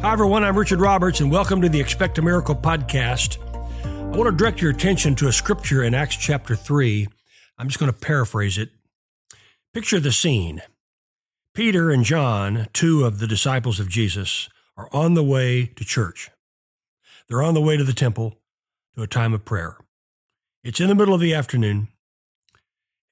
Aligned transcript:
Hi, 0.00 0.12
everyone. 0.12 0.44
I'm 0.44 0.56
Richard 0.56 0.80
Roberts, 0.80 1.18
and 1.18 1.28
welcome 1.28 1.60
to 1.60 1.68
the 1.68 1.80
Expect 1.80 2.18
a 2.18 2.22
Miracle 2.22 2.54
podcast. 2.54 3.36
I 3.84 4.16
want 4.16 4.30
to 4.30 4.32
direct 4.36 4.62
your 4.62 4.70
attention 4.70 5.16
to 5.16 5.26
a 5.26 5.32
scripture 5.32 5.82
in 5.82 5.92
Acts 5.92 6.14
chapter 6.14 6.54
3. 6.54 7.08
I'm 7.58 7.66
just 7.66 7.80
going 7.80 7.90
to 7.92 7.98
paraphrase 7.98 8.58
it. 8.58 8.70
Picture 9.74 9.98
the 9.98 10.12
scene 10.12 10.62
Peter 11.52 11.90
and 11.90 12.04
John, 12.04 12.68
two 12.72 13.04
of 13.04 13.18
the 13.18 13.26
disciples 13.26 13.80
of 13.80 13.88
Jesus, 13.88 14.48
are 14.76 14.88
on 14.92 15.14
the 15.14 15.24
way 15.24 15.66
to 15.74 15.84
church. 15.84 16.30
They're 17.28 17.42
on 17.42 17.54
the 17.54 17.60
way 17.60 17.76
to 17.76 17.82
the 17.82 17.92
temple 17.92 18.36
to 18.94 19.02
a 19.02 19.08
time 19.08 19.34
of 19.34 19.44
prayer. 19.44 19.78
It's 20.62 20.78
in 20.78 20.86
the 20.86 20.94
middle 20.94 21.14
of 21.14 21.20
the 21.20 21.34
afternoon, 21.34 21.88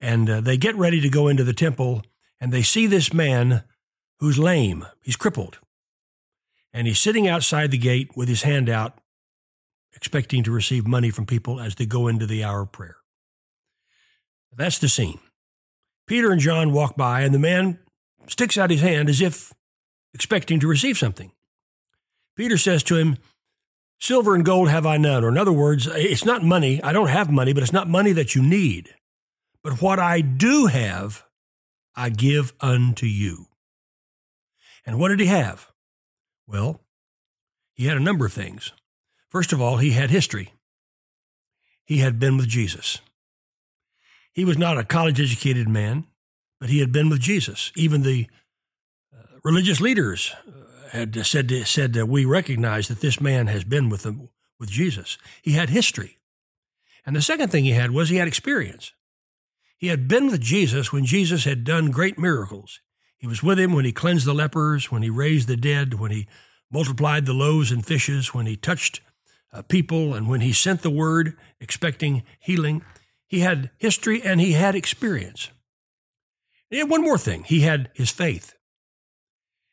and 0.00 0.30
uh, 0.30 0.40
they 0.40 0.56
get 0.56 0.76
ready 0.76 1.00
to 1.00 1.08
go 1.08 1.26
into 1.26 1.42
the 1.42 1.52
temple, 1.52 2.04
and 2.40 2.52
they 2.52 2.62
see 2.62 2.86
this 2.86 3.12
man 3.12 3.64
who's 4.20 4.38
lame. 4.38 4.86
He's 5.02 5.16
crippled 5.16 5.58
and 6.76 6.86
he's 6.86 7.00
sitting 7.00 7.26
outside 7.26 7.70
the 7.70 7.78
gate 7.78 8.10
with 8.14 8.28
his 8.28 8.42
hand 8.42 8.68
out, 8.68 8.98
expecting 9.94 10.42
to 10.42 10.50
receive 10.50 10.86
money 10.86 11.08
from 11.08 11.24
people 11.24 11.58
as 11.58 11.74
they 11.74 11.86
go 11.86 12.06
into 12.06 12.26
the 12.26 12.44
hour 12.44 12.60
of 12.60 12.72
prayer. 12.72 12.96
That's 14.54 14.78
the 14.78 14.88
scene. 14.88 15.18
Peter 16.06 16.30
and 16.30 16.40
John 16.40 16.72
walk 16.72 16.94
by, 16.94 17.22
and 17.22 17.34
the 17.34 17.38
man 17.38 17.78
sticks 18.28 18.58
out 18.58 18.68
his 18.68 18.82
hand 18.82 19.08
as 19.08 19.22
if 19.22 19.54
expecting 20.12 20.60
to 20.60 20.68
receive 20.68 20.98
something. 20.98 21.32
Peter 22.36 22.58
says 22.58 22.82
to 22.84 22.96
him, 22.96 23.16
Silver 23.98 24.34
and 24.34 24.44
gold 24.44 24.68
have 24.68 24.84
I 24.84 24.98
none. 24.98 25.24
Or, 25.24 25.28
in 25.28 25.38
other 25.38 25.52
words, 25.52 25.86
it's 25.86 26.26
not 26.26 26.44
money. 26.44 26.82
I 26.82 26.92
don't 26.92 27.08
have 27.08 27.30
money, 27.30 27.54
but 27.54 27.62
it's 27.62 27.72
not 27.72 27.88
money 27.88 28.12
that 28.12 28.34
you 28.34 28.42
need. 28.42 28.94
But 29.64 29.80
what 29.80 29.98
I 29.98 30.20
do 30.20 30.66
have, 30.66 31.24
I 31.94 32.10
give 32.10 32.52
unto 32.60 33.06
you. 33.06 33.46
And 34.84 34.98
what 34.98 35.08
did 35.08 35.20
he 35.20 35.26
have? 35.26 35.72
Well, 36.46 36.80
he 37.74 37.86
had 37.86 37.96
a 37.96 38.00
number 38.00 38.26
of 38.26 38.32
things. 38.32 38.72
First 39.28 39.52
of 39.52 39.60
all, 39.60 39.78
he 39.78 39.90
had 39.90 40.10
history. 40.10 40.52
He 41.84 41.98
had 41.98 42.18
been 42.18 42.36
with 42.36 42.48
Jesus. 42.48 43.00
He 44.32 44.44
was 44.44 44.58
not 44.58 44.78
a 44.78 44.84
college 44.84 45.20
educated 45.20 45.68
man, 45.68 46.06
but 46.60 46.68
he 46.68 46.80
had 46.80 46.92
been 46.92 47.08
with 47.08 47.20
Jesus. 47.20 47.72
Even 47.76 48.02
the 48.02 48.26
uh, 49.14 49.38
religious 49.44 49.80
leaders 49.80 50.34
uh, 50.46 50.88
had 50.90 51.26
said, 51.26 51.50
said 51.66 51.92
that 51.92 52.06
we 52.08 52.24
recognize 52.24 52.88
that 52.88 53.00
this 53.00 53.20
man 53.20 53.46
has 53.46 53.64
been 53.64 53.88
with, 53.88 54.02
them, 54.02 54.28
with 54.58 54.70
Jesus. 54.70 55.18
He 55.42 55.52
had 55.52 55.70
history. 55.70 56.18
And 57.04 57.14
the 57.14 57.22
second 57.22 57.50
thing 57.50 57.64
he 57.64 57.70
had 57.70 57.92
was 57.92 58.08
he 58.08 58.16
had 58.16 58.28
experience. 58.28 58.92
He 59.76 59.88
had 59.88 60.08
been 60.08 60.26
with 60.26 60.40
Jesus 60.40 60.92
when 60.92 61.04
Jesus 61.04 61.44
had 61.44 61.64
done 61.64 61.90
great 61.90 62.18
miracles. 62.18 62.80
He 63.18 63.26
was 63.26 63.42
with 63.42 63.58
him 63.58 63.72
when 63.72 63.84
he 63.84 63.92
cleansed 63.92 64.26
the 64.26 64.34
lepers, 64.34 64.90
when 64.90 65.02
he 65.02 65.10
raised 65.10 65.48
the 65.48 65.56
dead, 65.56 65.94
when 65.94 66.10
he 66.10 66.26
multiplied 66.70 67.26
the 67.26 67.32
loaves 67.32 67.72
and 67.72 67.84
fishes, 67.84 68.34
when 68.34 68.46
he 68.46 68.56
touched 68.56 69.00
uh, 69.52 69.62
people, 69.62 70.14
and 70.14 70.28
when 70.28 70.40
he 70.40 70.52
sent 70.52 70.82
the 70.82 70.90
word 70.90 71.36
expecting 71.60 72.22
healing. 72.38 72.82
He 73.26 73.40
had 73.40 73.70
history 73.78 74.22
and 74.22 74.40
he 74.40 74.52
had 74.52 74.74
experience. 74.74 75.50
Had 76.70 76.90
one 76.90 77.02
more 77.02 77.18
thing 77.18 77.44
he 77.44 77.60
had 77.60 77.90
his 77.94 78.10
faith. 78.10 78.54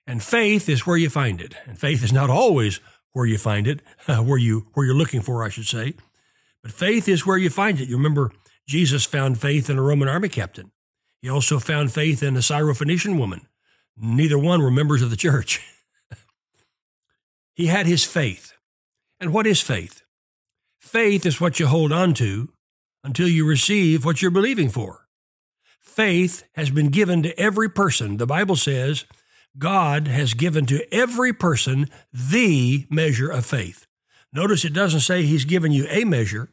And 0.06 0.22
faith 0.22 0.68
is 0.68 0.86
where 0.86 0.98
you 0.98 1.10
find 1.10 1.42
it. 1.42 1.56
And 1.66 1.78
faith 1.78 2.04
is 2.04 2.14
not 2.14 2.30
always 2.30 2.80
where 3.14 3.26
you 3.26 3.38
find 3.38 3.68
it, 3.68 3.82
where, 4.06 4.38
you, 4.38 4.68
where 4.74 4.86
you're 4.86 4.96
looking 4.96 5.22
for, 5.22 5.44
I 5.44 5.50
should 5.50 5.68
say. 5.68 5.96
But 6.62 6.72
faith 6.72 7.08
is 7.08 7.26
where 7.26 7.38
you 7.38 7.50
find 7.50 7.80
it. 7.80 7.90
You 7.90 7.98
remember 7.98 8.32
Jesus 8.68 9.06
found 9.06 9.40
faith 9.40 9.70
in 9.70 9.78
a 9.78 9.82
Roman 9.82 10.08
army 10.08 10.30
captain. 10.30 10.72
He 11.24 11.30
also 11.30 11.58
found 11.58 11.94
faith 11.94 12.22
in 12.22 12.36
a 12.36 12.40
Syrophoenician 12.40 13.18
woman. 13.18 13.48
Neither 13.96 14.38
one 14.38 14.62
were 14.62 14.70
members 14.70 15.02
of 15.02 15.10
the 15.10 15.16
church. 15.16 15.62
he 17.56 17.68
had 17.68 17.86
his 17.86 18.04
faith. 18.04 18.52
And 19.22 19.32
what 19.32 19.48
is 19.48 19.62
faith? 19.62 20.02
Faith 20.82 21.26
is 21.26 21.40
what 21.40 21.62
you 21.62 21.68
hold 21.68 21.94
on 21.94 22.14
to 22.16 22.50
until 23.06 23.30
you 23.30 23.48
receive 23.48 24.04
what 24.04 24.22
you're 24.22 24.32
believing 24.32 24.68
for. 24.68 25.08
Faith 25.80 26.44
has 26.56 26.70
been 26.70 26.90
given 26.90 27.24
to 27.24 27.40
every 27.40 27.70
person. 27.70 28.18
The 28.18 28.28
Bible 28.28 28.58
says 28.58 29.06
God 29.58 30.10
has 30.10 30.34
given 30.34 30.66
to 30.66 30.94
every 30.94 31.32
person 31.32 31.90
the 32.12 32.86
measure 32.90 33.30
of 33.30 33.46
faith. 33.46 33.88
Notice 34.34 34.66
it 34.66 34.74
doesn't 34.74 35.00
say 35.00 35.24
He's 35.24 35.46
given 35.46 35.72
you 35.72 35.88
a 35.90 36.04
measure, 36.04 36.50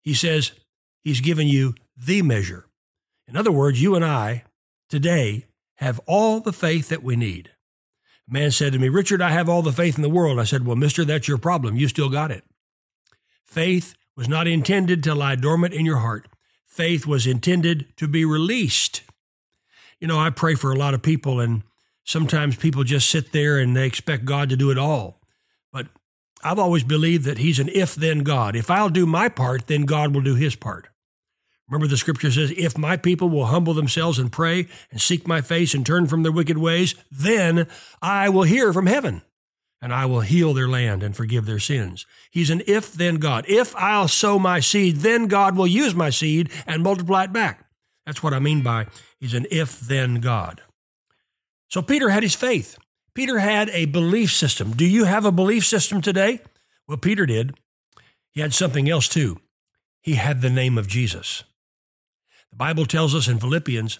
He 0.00 0.14
says 0.14 0.52
He's 1.02 1.20
given 1.20 1.48
you 1.48 1.74
the 1.98 2.22
measure. 2.22 2.65
In 3.28 3.36
other 3.36 3.52
words, 3.52 3.82
you 3.82 3.94
and 3.94 4.04
I 4.04 4.44
today 4.88 5.46
have 5.76 6.00
all 6.06 6.40
the 6.40 6.52
faith 6.52 6.88
that 6.88 7.02
we 7.02 7.16
need. 7.16 7.50
A 8.28 8.32
man 8.32 8.50
said 8.50 8.72
to 8.72 8.78
me, 8.78 8.88
Richard, 8.88 9.22
I 9.22 9.30
have 9.30 9.48
all 9.48 9.62
the 9.62 9.72
faith 9.72 9.96
in 9.96 10.02
the 10.02 10.08
world. 10.08 10.40
I 10.40 10.44
said, 10.44 10.66
Well, 10.66 10.76
mister, 10.76 11.04
that's 11.04 11.28
your 11.28 11.38
problem. 11.38 11.76
You 11.76 11.88
still 11.88 12.08
got 12.08 12.30
it. 12.30 12.44
Faith 13.44 13.94
was 14.16 14.28
not 14.28 14.48
intended 14.48 15.02
to 15.04 15.14
lie 15.14 15.36
dormant 15.36 15.74
in 15.74 15.86
your 15.86 15.98
heart, 15.98 16.28
faith 16.66 17.06
was 17.06 17.26
intended 17.26 17.96
to 17.96 18.08
be 18.08 18.24
released. 18.24 19.02
You 20.00 20.06
know, 20.06 20.18
I 20.18 20.30
pray 20.30 20.54
for 20.54 20.72
a 20.72 20.76
lot 20.76 20.94
of 20.94 21.02
people, 21.02 21.40
and 21.40 21.62
sometimes 22.04 22.56
people 22.56 22.84
just 22.84 23.08
sit 23.08 23.32
there 23.32 23.58
and 23.58 23.74
they 23.74 23.86
expect 23.86 24.24
God 24.24 24.50
to 24.50 24.56
do 24.56 24.70
it 24.70 24.76
all. 24.76 25.20
But 25.72 25.86
I've 26.42 26.58
always 26.58 26.84
believed 26.84 27.24
that 27.24 27.38
He's 27.38 27.58
an 27.58 27.70
if 27.72 27.94
then 27.94 28.20
God. 28.20 28.56
If 28.56 28.70
I'll 28.70 28.90
do 28.90 29.06
my 29.06 29.28
part, 29.28 29.68
then 29.68 29.82
God 29.82 30.14
will 30.14 30.22
do 30.22 30.34
His 30.34 30.54
part. 30.54 30.88
Remember, 31.68 31.88
the 31.88 31.96
scripture 31.96 32.30
says, 32.30 32.52
If 32.56 32.78
my 32.78 32.96
people 32.96 33.28
will 33.28 33.46
humble 33.46 33.74
themselves 33.74 34.18
and 34.18 34.30
pray 34.30 34.68
and 34.90 35.00
seek 35.00 35.26
my 35.26 35.40
face 35.40 35.74
and 35.74 35.84
turn 35.84 36.06
from 36.06 36.22
their 36.22 36.32
wicked 36.32 36.58
ways, 36.58 36.94
then 37.10 37.66
I 38.00 38.28
will 38.28 38.44
hear 38.44 38.72
from 38.72 38.86
heaven 38.86 39.22
and 39.82 39.92
I 39.92 40.06
will 40.06 40.20
heal 40.20 40.54
their 40.54 40.68
land 40.68 41.02
and 41.02 41.16
forgive 41.16 41.44
their 41.44 41.58
sins. 41.58 42.06
He's 42.30 42.50
an 42.50 42.62
if 42.66 42.92
then 42.92 43.16
God. 43.16 43.44
If 43.48 43.74
I'll 43.76 44.08
sow 44.08 44.38
my 44.38 44.60
seed, 44.60 44.96
then 44.96 45.26
God 45.26 45.56
will 45.56 45.66
use 45.66 45.94
my 45.94 46.10
seed 46.10 46.50
and 46.66 46.82
multiply 46.82 47.24
it 47.24 47.32
back. 47.32 47.66
That's 48.04 48.22
what 48.22 48.32
I 48.32 48.38
mean 48.38 48.62
by 48.62 48.86
he's 49.18 49.34
an 49.34 49.46
if 49.50 49.80
then 49.80 50.16
God. 50.16 50.62
So 51.68 51.82
Peter 51.82 52.10
had 52.10 52.22
his 52.22 52.34
faith. 52.34 52.78
Peter 53.14 53.38
had 53.38 53.70
a 53.70 53.86
belief 53.86 54.32
system. 54.32 54.72
Do 54.72 54.84
you 54.84 55.04
have 55.04 55.24
a 55.24 55.32
belief 55.32 55.66
system 55.66 56.00
today? 56.00 56.40
Well, 56.86 56.98
Peter 56.98 57.26
did. 57.26 57.58
He 58.30 58.40
had 58.40 58.54
something 58.54 58.88
else 58.88 59.08
too. 59.08 59.40
He 60.02 60.14
had 60.14 60.40
the 60.40 60.50
name 60.50 60.78
of 60.78 60.86
Jesus. 60.86 61.42
The 62.56 62.64
Bible 62.64 62.86
tells 62.86 63.14
us 63.14 63.28
in 63.28 63.38
Philippians 63.38 63.98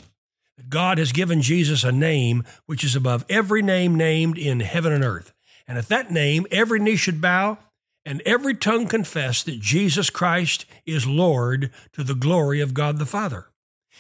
that 0.56 0.70
God 0.70 0.96
has 0.96 1.12
given 1.12 1.42
Jesus 1.42 1.84
a 1.84 1.92
name 1.92 2.42
which 2.64 2.84
is 2.84 2.96
above 2.96 3.26
every 3.28 3.60
name 3.60 3.96
named 3.96 4.38
in 4.38 4.60
heaven 4.60 4.94
and 4.94 5.04
earth. 5.04 5.34
And 5.68 5.76
at 5.76 5.88
that 5.88 6.10
name, 6.10 6.46
every 6.50 6.78
knee 6.78 6.96
should 6.96 7.20
bow 7.20 7.58
and 8.06 8.22
every 8.24 8.54
tongue 8.54 8.86
confess 8.86 9.42
that 9.42 9.60
Jesus 9.60 10.08
Christ 10.08 10.64
is 10.86 11.06
Lord 11.06 11.70
to 11.92 12.02
the 12.02 12.14
glory 12.14 12.62
of 12.62 12.72
God 12.72 12.96
the 12.96 13.04
Father. 13.04 13.48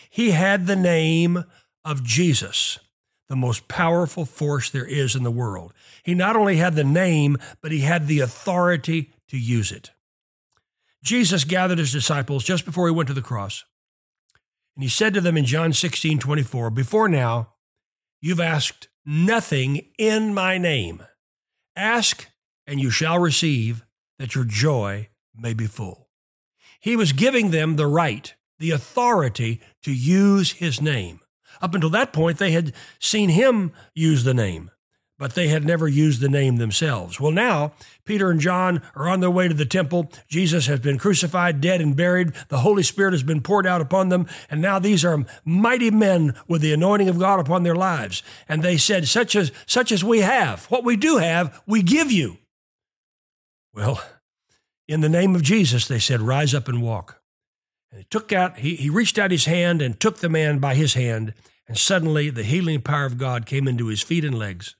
He 0.08 0.30
had 0.30 0.66
the 0.66 0.74
name 0.74 1.44
of 1.84 2.02
Jesus, 2.02 2.78
the 3.28 3.36
most 3.36 3.68
powerful 3.68 4.24
force 4.24 4.70
there 4.70 4.86
is 4.86 5.14
in 5.14 5.22
the 5.22 5.30
world. 5.30 5.74
He 6.02 6.14
not 6.14 6.34
only 6.34 6.56
had 6.56 6.76
the 6.76 6.82
name, 6.82 7.36
but 7.60 7.72
he 7.72 7.80
had 7.80 8.06
the 8.06 8.20
authority 8.20 9.12
to 9.28 9.36
use 9.36 9.70
it. 9.70 9.90
Jesus 11.04 11.44
gathered 11.44 11.76
his 11.76 11.92
disciples 11.92 12.42
just 12.42 12.64
before 12.64 12.88
he 12.88 12.94
went 12.94 13.08
to 13.08 13.14
the 13.14 13.20
cross. 13.20 13.62
And 14.76 14.82
he 14.82 14.88
said 14.88 15.14
to 15.14 15.20
them 15.20 15.36
in 15.36 15.46
John 15.46 15.72
16, 15.72 16.18
24, 16.18 16.70
Before 16.70 17.08
now, 17.08 17.54
you've 18.20 18.40
asked 18.40 18.88
nothing 19.06 19.88
in 19.98 20.34
my 20.34 20.58
name. 20.58 21.02
Ask, 21.74 22.28
and 22.66 22.78
you 22.78 22.90
shall 22.90 23.18
receive, 23.18 23.84
that 24.18 24.34
your 24.34 24.44
joy 24.44 25.08
may 25.34 25.54
be 25.54 25.66
full. 25.66 26.08
He 26.78 26.94
was 26.94 27.12
giving 27.12 27.50
them 27.50 27.76
the 27.76 27.86
right, 27.86 28.34
the 28.58 28.70
authority 28.70 29.60
to 29.82 29.92
use 29.92 30.52
his 30.52 30.80
name. 30.80 31.20
Up 31.62 31.74
until 31.74 31.90
that 31.90 32.12
point, 32.12 32.36
they 32.38 32.52
had 32.52 32.74
seen 33.00 33.30
him 33.30 33.72
use 33.94 34.24
the 34.24 34.34
name 34.34 34.70
but 35.18 35.34
they 35.34 35.48
had 35.48 35.64
never 35.64 35.88
used 35.88 36.20
the 36.20 36.28
name 36.28 36.56
themselves. 36.56 37.18
Well, 37.18 37.32
now 37.32 37.72
Peter 38.04 38.30
and 38.30 38.40
John 38.40 38.82
are 38.94 39.08
on 39.08 39.20
their 39.20 39.30
way 39.30 39.48
to 39.48 39.54
the 39.54 39.64
temple. 39.64 40.10
Jesus 40.28 40.66
has 40.66 40.80
been 40.80 40.98
crucified, 40.98 41.60
dead, 41.60 41.80
and 41.80 41.96
buried. 41.96 42.32
The 42.48 42.58
Holy 42.58 42.82
Spirit 42.82 43.12
has 43.12 43.22
been 43.22 43.40
poured 43.40 43.66
out 43.66 43.80
upon 43.80 44.10
them. 44.10 44.26
And 44.50 44.60
now 44.60 44.78
these 44.78 45.04
are 45.04 45.24
mighty 45.44 45.90
men 45.90 46.34
with 46.46 46.60
the 46.60 46.72
anointing 46.72 47.08
of 47.08 47.18
God 47.18 47.40
upon 47.40 47.62
their 47.62 47.74
lives. 47.74 48.22
And 48.48 48.62
they 48.62 48.76
said, 48.76 49.08
such 49.08 49.34
as, 49.34 49.52
such 49.66 49.90
as 49.90 50.04
we 50.04 50.20
have, 50.20 50.66
what 50.66 50.84
we 50.84 50.96
do 50.96 51.16
have, 51.16 51.62
we 51.66 51.82
give 51.82 52.12
you. 52.12 52.38
Well, 53.72 54.02
in 54.86 55.00
the 55.00 55.08
name 55.08 55.34
of 55.34 55.42
Jesus, 55.42 55.88
they 55.88 55.98
said, 55.98 56.20
rise 56.20 56.54
up 56.54 56.68
and 56.68 56.82
walk. 56.82 57.20
And 57.90 58.00
he 58.00 58.06
took 58.10 58.32
out, 58.32 58.58
he, 58.58 58.76
he 58.76 58.90
reached 58.90 59.18
out 59.18 59.30
his 59.30 59.46
hand 59.46 59.80
and 59.80 59.98
took 59.98 60.18
the 60.18 60.28
man 60.28 60.58
by 60.58 60.74
his 60.74 60.94
hand. 60.94 61.32
And 61.66 61.78
suddenly 61.78 62.30
the 62.30 62.44
healing 62.44 62.82
power 62.82 63.06
of 63.06 63.18
God 63.18 63.46
came 63.46 63.66
into 63.66 63.86
his 63.86 64.02
feet 64.02 64.24
and 64.24 64.38
legs. 64.38 64.76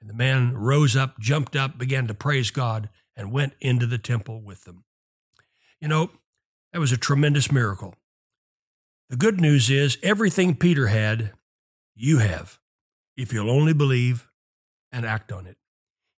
And 0.00 0.08
the 0.08 0.14
man 0.14 0.56
rose 0.56 0.96
up, 0.96 1.18
jumped 1.18 1.54
up, 1.54 1.76
began 1.76 2.06
to 2.06 2.14
praise 2.14 2.50
God, 2.50 2.88
and 3.16 3.32
went 3.32 3.52
into 3.60 3.86
the 3.86 3.98
temple 3.98 4.40
with 4.40 4.64
them. 4.64 4.84
You 5.80 5.88
know, 5.88 6.10
that 6.72 6.78
was 6.78 6.92
a 6.92 6.96
tremendous 6.96 7.52
miracle. 7.52 7.94
The 9.10 9.16
good 9.16 9.40
news 9.40 9.70
is 9.70 9.98
everything 10.02 10.54
Peter 10.54 10.86
had, 10.86 11.32
you 11.94 12.18
have, 12.18 12.58
if 13.16 13.32
you'll 13.32 13.50
only 13.50 13.74
believe 13.74 14.28
and 14.92 15.04
act 15.04 15.32
on 15.32 15.46
it. 15.46 15.56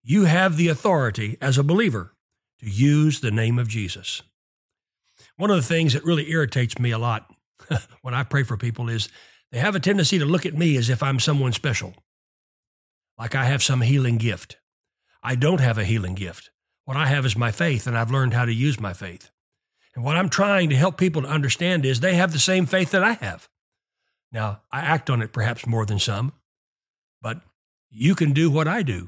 You 0.02 0.24
have 0.24 0.56
the 0.56 0.68
authority 0.68 1.36
as 1.40 1.56
a 1.56 1.62
believer 1.62 2.14
to 2.60 2.68
use 2.68 3.20
the 3.20 3.30
name 3.30 3.58
of 3.58 3.68
Jesus. 3.68 4.22
One 5.36 5.50
of 5.50 5.56
the 5.56 5.62
things 5.62 5.92
that 5.92 6.04
really 6.04 6.30
irritates 6.30 6.78
me 6.78 6.90
a 6.90 6.98
lot 6.98 7.32
when 8.02 8.14
I 8.14 8.24
pray 8.24 8.42
for 8.42 8.56
people 8.56 8.88
is 8.88 9.08
they 9.52 9.58
have 9.58 9.74
a 9.74 9.80
tendency 9.80 10.18
to 10.18 10.24
look 10.24 10.46
at 10.46 10.56
me 10.56 10.76
as 10.76 10.90
if 10.90 11.02
I'm 11.02 11.18
someone 11.18 11.52
special, 11.52 11.94
like 13.20 13.34
I 13.34 13.44
have 13.44 13.62
some 13.62 13.82
healing 13.82 14.16
gift. 14.16 14.56
I 15.22 15.34
don't 15.34 15.60
have 15.60 15.76
a 15.76 15.84
healing 15.84 16.14
gift. 16.14 16.48
What 16.86 16.96
I 16.96 17.04
have 17.08 17.26
is 17.26 17.36
my 17.36 17.50
faith, 17.50 17.86
and 17.86 17.96
I've 17.96 18.10
learned 18.10 18.32
how 18.32 18.46
to 18.46 18.52
use 18.52 18.80
my 18.80 18.94
faith. 18.94 19.30
And 19.94 20.02
what 20.02 20.16
I'm 20.16 20.30
trying 20.30 20.70
to 20.70 20.76
help 20.76 20.96
people 20.96 21.20
to 21.20 21.28
understand 21.28 21.84
is 21.84 22.00
they 22.00 22.14
have 22.14 22.32
the 22.32 22.38
same 22.38 22.64
faith 22.64 22.92
that 22.92 23.04
I 23.04 23.12
have. 23.12 23.46
Now, 24.32 24.62
I 24.72 24.80
act 24.80 25.10
on 25.10 25.20
it 25.20 25.34
perhaps 25.34 25.66
more 25.66 25.84
than 25.84 25.98
some, 25.98 26.32
but 27.20 27.42
you 27.90 28.14
can 28.14 28.32
do 28.32 28.50
what 28.50 28.66
I 28.66 28.82
do. 28.82 29.06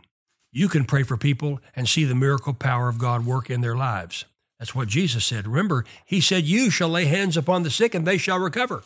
You 0.50 0.68
can 0.68 0.84
pray 0.84 1.04
for 1.04 1.16
people 1.16 1.60
and 1.74 1.88
see 1.88 2.04
the 2.04 2.14
miracle 2.14 2.52
power 2.52 2.90
of 2.90 2.98
God 2.98 3.24
work 3.24 3.48
in 3.48 3.62
their 3.62 3.76
lives. 3.76 4.26
That's 4.58 4.74
what 4.74 4.88
Jesus 4.88 5.24
said. 5.24 5.46
Remember, 5.46 5.86
he 6.04 6.20
said, 6.20 6.44
You 6.44 6.68
shall 6.68 6.90
lay 6.90 7.06
hands 7.06 7.38
upon 7.38 7.62
the 7.62 7.70
sick 7.70 7.94
and 7.94 8.06
they 8.06 8.18
shall 8.18 8.38
recover. 8.38 8.82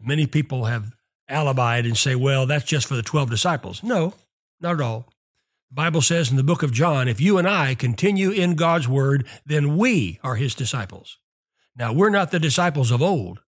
Many 0.00 0.26
people 0.26 0.64
have 0.64 0.96
alibied 1.30 1.84
and 1.84 1.96
say, 1.96 2.16
Well, 2.16 2.46
that's 2.46 2.64
just 2.64 2.88
for 2.88 2.96
the 2.96 3.02
12 3.02 3.30
disciples. 3.30 3.84
No, 3.84 4.14
not 4.60 4.74
at 4.74 4.80
all. 4.80 5.08
The 5.70 5.74
Bible 5.74 6.02
says 6.02 6.30
in 6.30 6.36
the 6.36 6.42
book 6.42 6.62
of 6.62 6.72
John, 6.72 7.06
if 7.06 7.20
you 7.20 7.38
and 7.38 7.48
I 7.48 7.74
continue 7.74 8.30
in 8.30 8.56
God's 8.56 8.88
word, 8.88 9.26
then 9.46 9.76
we 9.76 10.18
are 10.22 10.34
his 10.34 10.54
disciples. 10.54 11.18
Now, 11.76 11.92
we're 11.92 12.10
not 12.10 12.30
the 12.30 12.40
disciples 12.40 12.90
of 12.90 13.00
old, 13.00 13.40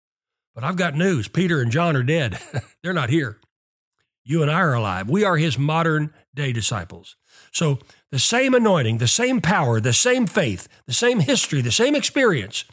but 0.55 0.63
I've 0.63 0.77
got 0.77 0.95
news. 0.95 1.27
Peter 1.29 1.61
and 1.61 1.73
John 1.73 1.97
are 1.97 2.05
dead. 2.05 2.39
They're 2.83 2.93
not 2.93 3.11
here. 3.11 3.41
You 4.25 4.41
and 4.43 4.51
I 4.51 4.61
are 4.61 4.75
alive. 4.75 5.11
We 5.11 5.25
are 5.25 5.37
his 5.37 5.59
modern 5.59 6.15
day 6.35 6.53
disciples. 6.53 7.17
So, 7.51 7.81
the 8.11 8.19
same 8.19 8.55
anointing, 8.55 8.99
the 8.99 9.09
same 9.09 9.41
power, 9.41 9.81
the 9.81 9.93
same 9.93 10.27
faith, 10.27 10.69
the 10.87 10.93
same 10.93 11.21
history, 11.21 11.61
the 11.61 11.73
same 11.73 11.95
experience 11.97 12.65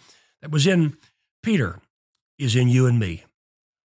that 0.42 0.52
was 0.52 0.68
in 0.68 0.98
Peter 1.42 1.80
is 2.38 2.56
in 2.56 2.68
you 2.68 2.86
and 2.86 3.00
me. 3.00 3.24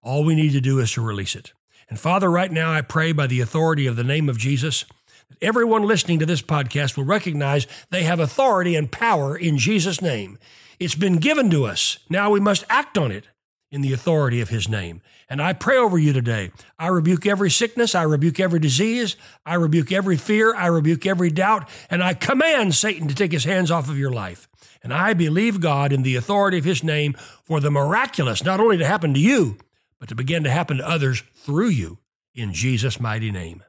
All 0.01 0.23
we 0.23 0.33
need 0.33 0.53
to 0.53 0.61
do 0.61 0.79
is 0.79 0.93
to 0.93 1.01
release 1.01 1.35
it. 1.35 1.53
And 1.91 1.99
Father, 1.99 2.31
right 2.31 2.53
now 2.53 2.71
I 2.71 2.79
pray 2.79 3.11
by 3.11 3.27
the 3.27 3.41
authority 3.41 3.85
of 3.85 3.97
the 3.97 4.03
name 4.05 4.29
of 4.29 4.37
Jesus 4.37 4.85
that 5.27 5.37
everyone 5.41 5.83
listening 5.83 6.19
to 6.19 6.25
this 6.25 6.41
podcast 6.41 6.95
will 6.95 7.03
recognize 7.03 7.67
they 7.89 8.03
have 8.03 8.17
authority 8.17 8.77
and 8.77 8.89
power 8.89 9.35
in 9.35 9.57
Jesus' 9.57 10.01
name. 10.01 10.39
It's 10.79 10.95
been 10.95 11.17
given 11.17 11.49
to 11.49 11.65
us. 11.65 11.99
Now 12.09 12.31
we 12.31 12.39
must 12.39 12.63
act 12.69 12.97
on 12.97 13.11
it 13.11 13.25
in 13.71 13.81
the 13.81 13.91
authority 13.91 14.39
of 14.39 14.47
his 14.47 14.69
name. 14.69 15.01
And 15.29 15.41
I 15.41 15.51
pray 15.51 15.75
over 15.75 15.97
you 15.97 16.13
today. 16.13 16.51
I 16.79 16.87
rebuke 16.87 17.25
every 17.25 17.51
sickness. 17.51 17.93
I 17.93 18.03
rebuke 18.03 18.39
every 18.39 18.59
disease. 18.59 19.17
I 19.45 19.55
rebuke 19.55 19.91
every 19.91 20.15
fear. 20.15 20.55
I 20.55 20.67
rebuke 20.67 21.05
every 21.05 21.29
doubt. 21.29 21.67
And 21.89 22.01
I 22.01 22.13
command 22.13 22.73
Satan 22.73 23.09
to 23.09 23.15
take 23.15 23.33
his 23.33 23.43
hands 23.43 23.69
off 23.69 23.89
of 23.89 23.97
your 23.97 24.11
life. 24.11 24.47
And 24.81 24.93
I 24.93 25.13
believe 25.13 25.59
God 25.59 25.91
in 25.91 26.03
the 26.03 26.15
authority 26.15 26.57
of 26.57 26.63
his 26.63 26.85
name 26.85 27.15
for 27.43 27.59
the 27.59 27.69
miraculous, 27.69 28.45
not 28.45 28.61
only 28.61 28.77
to 28.77 28.85
happen 28.85 29.13
to 29.13 29.19
you, 29.19 29.57
but 30.01 30.09
to 30.09 30.15
begin 30.15 30.43
to 30.43 30.49
happen 30.49 30.77
to 30.77 30.89
others 30.89 31.23
through 31.35 31.69
you 31.69 31.99
in 32.33 32.53
Jesus' 32.53 32.99
mighty 32.99 33.31
name. 33.31 33.63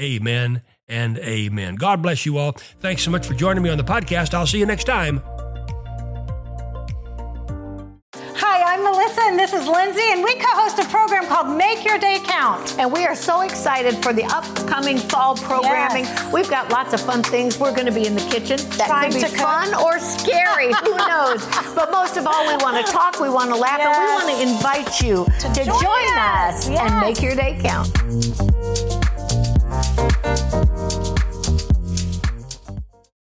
Amen 0.00 0.62
and 0.88 1.18
amen. 1.18 1.74
God 1.74 2.00
bless 2.00 2.24
you 2.24 2.38
all. 2.38 2.52
Thanks 2.52 3.02
so 3.02 3.10
much 3.10 3.26
for 3.26 3.34
joining 3.34 3.64
me 3.64 3.68
on 3.68 3.78
the 3.78 3.84
podcast. 3.84 4.32
I'll 4.32 4.46
see 4.46 4.60
you 4.60 4.66
next 4.66 4.84
time. 4.84 5.20
Hi, 8.14 8.74
I'm 8.74 8.84
Melissa 8.84 9.22
and 9.22 9.38
this 9.38 9.52
is 9.52 9.66
Lindsay, 9.66 10.02
and 10.12 10.22
we 10.22 10.34
co 10.36 10.46
host 10.54 10.78
a 10.78 10.84
program 10.84 11.26
called 11.26 11.56
Make 11.56 11.84
Your 11.84 11.98
Day 11.98 12.18
Count. 12.24 12.78
And 12.78 12.92
we 12.92 13.04
are 13.04 13.16
so 13.16 13.40
excited 13.40 14.00
for 14.02 14.12
the 14.12 14.24
upcoming 14.24 14.98
fall 14.98 15.34
programming. 15.36 16.04
Yes. 16.04 16.32
We've 16.32 16.48
got 16.48 16.70
lots 16.70 16.92
of 16.92 17.00
fun 17.00 17.22
things. 17.24 17.58
We're 17.58 17.74
going 17.74 17.86
to 17.86 17.92
be 17.92 18.06
in 18.06 18.14
the 18.14 18.20
kitchen. 18.30 18.58
That 18.78 18.86
Trying 18.86 19.12
could 19.12 19.32
be 19.32 19.36
fun 19.36 19.74
or 19.74 19.98
scary. 19.98 20.72
Who 20.84 20.96
knows? 21.34 21.74
But 21.74 21.90
most 21.90 22.16
of 22.16 22.26
all, 22.26 22.46
we 22.46 22.56
want 22.62 22.84
to 22.84 22.92
talk, 22.92 23.20
we 23.20 23.28
want 23.28 23.50
to 23.50 23.56
laugh, 23.56 23.78
yes. 23.78 23.96
and 23.96 24.04
we 24.04 24.12
want 24.12 24.36
to 24.36 24.56
invite 24.56 25.00
you 25.00 25.24
to, 25.40 25.54
to 25.54 25.64
join, 25.64 25.80
join, 25.80 26.18
us, 26.18 26.66
us. 26.66 26.68
Yes. 26.68 26.90
and 26.90 27.00
make 27.00 27.22
your 27.22 27.34
day 27.34 27.58
count. 27.62 28.51